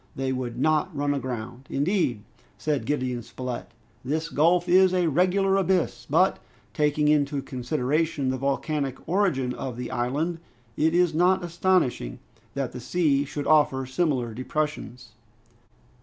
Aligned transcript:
They 0.15 0.33
would 0.33 0.57
not 0.57 0.97
run 0.97 1.13
aground!" 1.13 1.67
"Indeed," 1.69 2.23
said 2.57 2.87
Gideon 2.87 3.21
Spilett, 3.21 3.69
"this 4.03 4.29
gulf 4.29 4.67
is 4.67 4.95
a 4.95 5.05
regular 5.05 5.57
abyss, 5.57 6.07
but, 6.09 6.39
taking 6.73 7.07
into 7.07 7.43
consideration 7.43 8.29
the 8.31 8.37
volcanic 8.37 8.97
origin 9.07 9.53
of 9.53 9.77
the 9.77 9.91
island, 9.91 10.39
it 10.75 10.95
is 10.95 11.13
not 11.13 11.43
astonishing 11.43 12.17
that 12.55 12.71
the 12.71 12.79
sea 12.79 13.25
should 13.25 13.45
offer 13.45 13.85
similar 13.85 14.33
depressions." 14.33 15.09